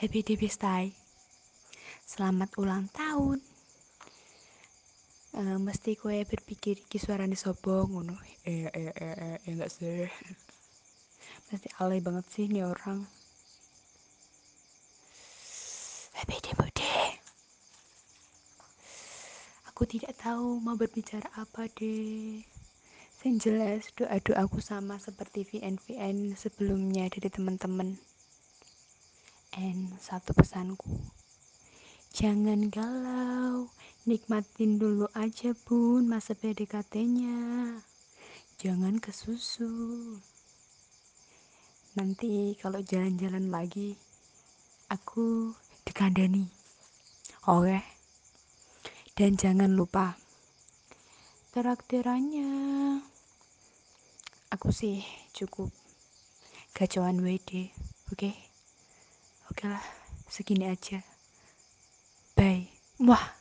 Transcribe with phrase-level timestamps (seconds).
[0.00, 0.96] Happy Depistai
[2.08, 3.36] Selamat ulang tahun.
[5.36, 8.16] Uh, Mesti kue berpikir Ki suaranya sobo ngono?
[8.48, 10.08] Eh eh eh eh enggak sih.
[11.52, 13.04] Mesti alay banget sih nih orang.
[16.16, 17.20] Happy Depistai
[19.68, 22.40] Aku tidak tahu mau berbicara apa deh
[23.20, 28.00] yang jelas doa-doaku sama seperti VN-VN sebelumnya dari teman-teman
[29.60, 30.88] And satu pesanku,
[32.16, 33.68] jangan galau,
[34.08, 37.76] nikmatin dulu aja bun masa PDKT-nya.
[38.56, 39.68] Jangan kesusu.
[41.92, 44.00] Nanti kalau jalan-jalan lagi,
[44.88, 45.52] aku
[45.84, 46.48] dikandani.
[47.44, 47.84] Oke.
[49.12, 50.16] Dan jangan lupa
[51.52, 52.48] traktirannya.
[54.56, 55.04] Aku sih
[55.36, 55.68] cukup
[56.72, 57.76] gacauan WD,
[58.08, 58.16] oke?
[58.16, 58.49] Okay?
[59.60, 59.84] Oke lah,
[60.24, 61.04] segini aja.
[62.32, 62.72] Bye.
[62.96, 63.39] Wah.